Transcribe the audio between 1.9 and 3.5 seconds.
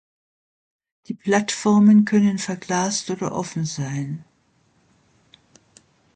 können verglast oder